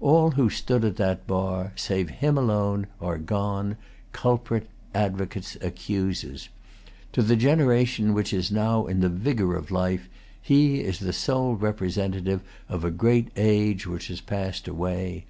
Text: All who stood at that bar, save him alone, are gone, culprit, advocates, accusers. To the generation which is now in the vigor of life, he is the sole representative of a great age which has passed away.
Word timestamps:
All 0.00 0.32
who 0.32 0.50
stood 0.50 0.84
at 0.84 0.96
that 0.96 1.28
bar, 1.28 1.72
save 1.76 2.10
him 2.10 2.36
alone, 2.36 2.88
are 3.00 3.16
gone, 3.16 3.76
culprit, 4.10 4.66
advocates, 4.92 5.56
accusers. 5.60 6.48
To 7.12 7.22
the 7.22 7.36
generation 7.36 8.12
which 8.12 8.32
is 8.32 8.50
now 8.50 8.86
in 8.86 8.98
the 8.98 9.08
vigor 9.08 9.54
of 9.54 9.70
life, 9.70 10.08
he 10.42 10.80
is 10.80 10.98
the 10.98 11.12
sole 11.12 11.54
representative 11.54 12.42
of 12.68 12.82
a 12.82 12.90
great 12.90 13.28
age 13.36 13.86
which 13.86 14.08
has 14.08 14.20
passed 14.20 14.66
away. 14.66 15.26